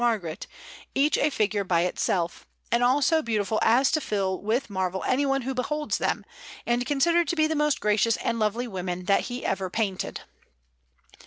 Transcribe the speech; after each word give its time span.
Margaret, 0.03 0.47
each 0.95 1.15
a 1.19 1.29
figure 1.29 1.63
by 1.63 1.81
itself, 1.81 2.47
and 2.71 2.83
all 2.83 3.03
so 3.03 3.21
beautiful 3.21 3.59
as 3.61 3.91
to 3.91 4.01
fill 4.01 4.41
with 4.41 4.67
marvel 4.67 5.03
anyone 5.03 5.43
who 5.43 5.53
beholds 5.53 5.99
them, 5.99 6.25
and 6.65 6.87
considered 6.87 7.27
to 7.27 7.35
be 7.35 7.45
the 7.45 7.53
most 7.55 7.79
gracious 7.79 8.17
and 8.17 8.39
lovely 8.39 8.67
women 8.67 9.05
that 9.05 9.25
he 9.25 9.45
ever 9.45 9.69
painted. 9.69 10.21